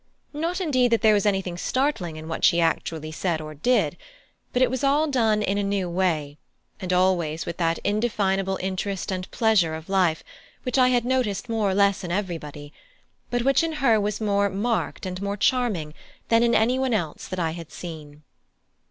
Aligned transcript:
Not, 0.33 0.59
indeed, 0.59 0.89
that 0.93 1.03
there 1.03 1.13
was 1.13 1.27
anything 1.27 1.59
startling 1.59 2.15
in 2.15 2.27
what 2.27 2.43
she 2.43 2.59
actually 2.59 3.11
said 3.11 3.39
or 3.39 3.53
did; 3.53 3.97
but 4.51 4.63
it 4.63 4.71
was 4.71 4.83
all 4.83 5.05
done 5.05 5.43
in 5.43 5.59
a 5.59 5.63
new 5.63 5.87
way, 5.87 6.39
and 6.79 6.91
always 6.91 7.45
with 7.45 7.57
that 7.57 7.77
indefinable 7.83 8.57
interest 8.63 9.11
and 9.11 9.29
pleasure 9.29 9.75
of 9.75 9.89
life, 9.89 10.23
which 10.63 10.79
I 10.79 10.87
had 10.87 11.05
noticed 11.05 11.49
more 11.49 11.69
or 11.69 11.75
less 11.75 12.03
in 12.03 12.11
everybody, 12.11 12.73
but 13.29 13.43
which 13.43 13.61
in 13.61 13.73
her 13.73 14.01
was 14.01 14.19
more 14.19 14.49
marked 14.49 15.05
and 15.05 15.21
more 15.21 15.37
charming 15.37 15.93
than 16.29 16.41
in 16.41 16.55
anyone 16.55 16.95
else 16.95 17.27
that 17.27 17.37
I 17.39 17.51
had 17.51 17.71
seen. 17.71 18.23